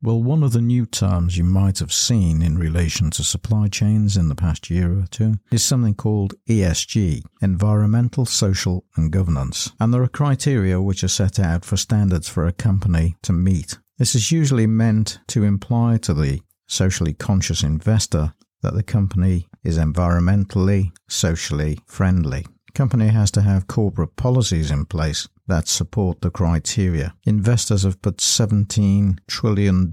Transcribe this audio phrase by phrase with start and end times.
[0.00, 4.16] Well, one of the new terms you might have seen in relation to supply chains
[4.16, 9.72] in the past year or two is something called ESG, environmental, social and governance.
[9.80, 13.78] And there are criteria which are set out for standards for a company to meet.
[13.98, 19.78] This is usually meant to imply to the socially conscious investor that the company is
[19.78, 22.46] environmentally, socially friendly.
[22.78, 27.12] Company has to have corporate policies in place that support the criteria.
[27.24, 29.92] Investors have put $17 trillion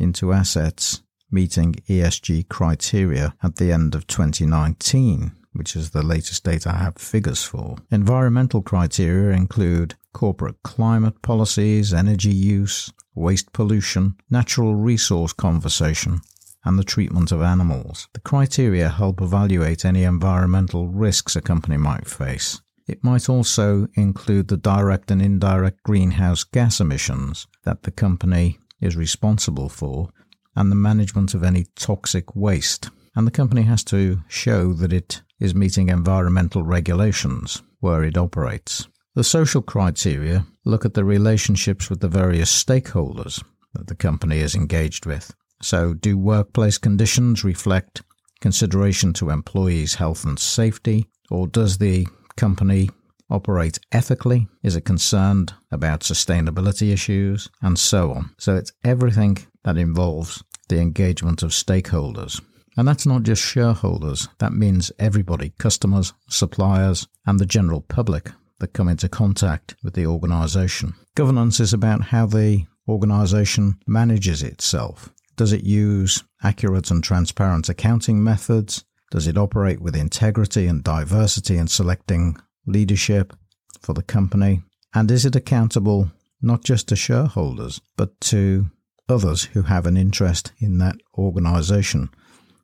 [0.00, 6.70] into assets meeting ESG criteria at the end of 2019, which is the latest data
[6.70, 7.76] I have figures for.
[7.92, 16.22] Environmental criteria include corporate climate policies, energy use, waste pollution, natural resource conservation,
[16.64, 18.08] and the treatment of animals.
[18.12, 22.60] The criteria help evaluate any environmental risks a company might face.
[22.86, 28.96] It might also include the direct and indirect greenhouse gas emissions that the company is
[28.96, 30.10] responsible for
[30.56, 32.90] and the management of any toxic waste.
[33.14, 38.88] And the company has to show that it is meeting environmental regulations where it operates.
[39.14, 43.42] The social criteria look at the relationships with the various stakeholders
[43.74, 45.34] that the company is engaged with.
[45.62, 48.02] So, do workplace conditions reflect
[48.40, 52.88] consideration to employees' health and safety, or does the company
[53.30, 54.48] operate ethically?
[54.62, 57.48] Is it concerned about sustainability issues?
[57.62, 58.30] And so on.
[58.38, 62.40] So it's everything that involves the engagement of stakeholders.
[62.76, 68.72] And that's not just shareholders, that means everybody customers, suppliers, and the general public that
[68.72, 70.94] come into contact with the organization.
[71.14, 75.10] Governance is about how the organization manages itself.
[75.40, 78.84] Does it use accurate and transparent accounting methods?
[79.10, 83.34] Does it operate with integrity and diversity in selecting leadership
[83.80, 84.60] for the company?
[84.92, 86.10] And is it accountable
[86.42, 88.66] not just to shareholders, but to
[89.08, 92.10] others who have an interest in that organization?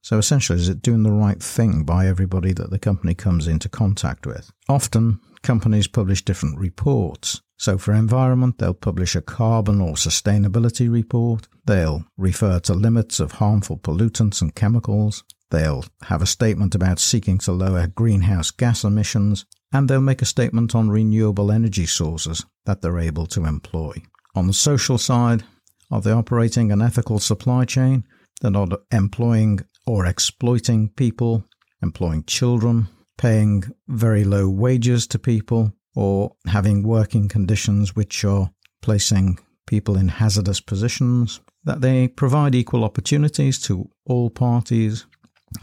[0.03, 3.71] So essentially, is it doing the right thing by everybody that the company comes into
[3.71, 4.51] contact with?
[4.69, 7.41] Often, companies publish different reports.
[7.59, 11.49] So for environment, they'll publish a carbon or sustainability report.
[11.65, 15.25] They'll refer to limits of harmful pollutants and chemicals.
[15.51, 20.27] They'll have a statement about seeking to lower greenhouse gas emissions, and they'll make a
[20.27, 23.95] statement on renewable energy sources that they're able to employ.
[24.35, 25.45] On the social side,
[25.91, 28.05] are they operating an ethical supply chain?
[28.41, 31.45] They're not employing or exploiting people,
[31.81, 38.51] employing children, paying very low wages to people, or having working conditions which are
[38.83, 45.07] placing people in hazardous positions, that they provide equal opportunities to all parties,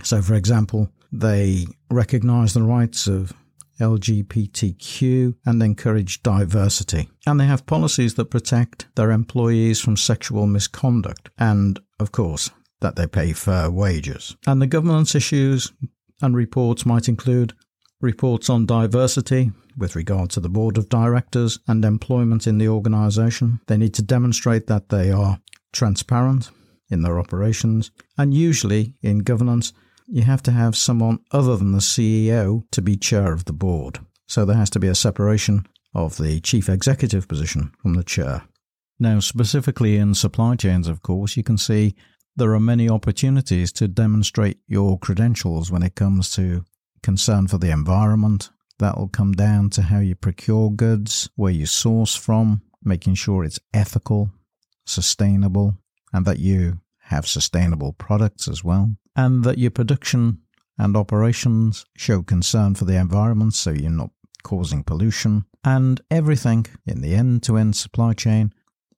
[0.02, 3.34] so, for example, they recognize the rights of
[3.80, 7.10] LGBTQ and encourage diversity.
[7.26, 11.30] And they have policies that protect their employees from sexual misconduct.
[11.38, 12.50] And, of course,
[12.82, 14.36] that they pay fair wages.
[14.48, 15.72] And the governance issues
[16.22, 17.54] and reports might include
[18.04, 23.62] reports on diversity with regard to the board of directors and employment in the organization.
[23.68, 25.40] They need to demonstrate that they are
[25.72, 26.52] transparent
[26.90, 27.92] in their operations.
[28.18, 29.74] And usually in governance,
[30.08, 34.00] you have to have someone other than the CEO to be chair of the board.
[34.28, 35.66] So there has to be a separation
[35.96, 38.44] of the chief executive position from the chair.
[39.00, 41.96] Now, specifically in supply chains, of course, you can see
[42.36, 46.66] there are many opportunities to demonstrate your credentials when it comes to
[47.04, 48.50] concern for the environment.
[48.80, 53.44] That will come down to how you procure goods, where you source from, making sure
[53.44, 54.32] it's ethical,
[54.86, 55.78] sustainable,
[56.12, 60.40] and that you have sustainable products as well, and that your production
[60.78, 64.10] and operations show concern for the environment so you're not
[64.44, 68.52] causing pollution, and everything in the end to end supply chain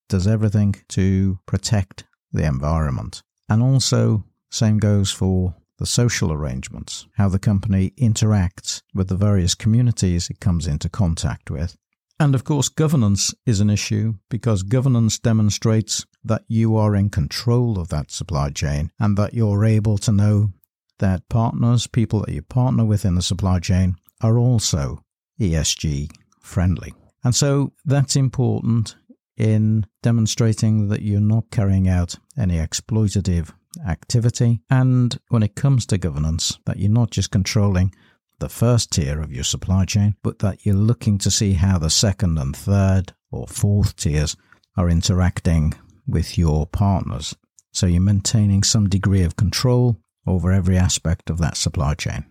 [0.08, 3.24] does everything to protect the environment.
[3.50, 9.56] And also, same goes for the social arrangements, how the company interacts with the various
[9.56, 11.76] communities it comes into contact with.
[12.20, 17.78] And of course, governance is an issue because governance demonstrates that you are in control
[17.78, 20.54] of that supply chain and that you're able to know
[21.00, 25.04] that partners, people that you partner with in the supply chain, are also
[25.40, 26.94] ESG friendly.
[27.24, 28.96] And so that's important
[29.36, 33.52] in demonstrating that you're not carrying out any exploitative
[33.88, 34.62] activity.
[34.70, 37.94] And when it comes to governance, that you're not just controlling
[38.40, 41.90] the first tier of your supply chain, but that you're looking to see how the
[41.90, 44.36] second and third or fourth tiers
[44.78, 45.74] are interacting
[46.08, 47.36] with your partners.
[47.72, 52.26] So you're maintaining some degree of control over every aspect of that supply chain.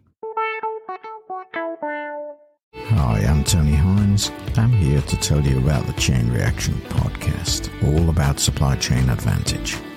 [2.74, 4.30] Hi, I'm Tony Hines.
[4.56, 9.78] I'm here to tell you about the Chain Reaction podcast all about supply chain advantage.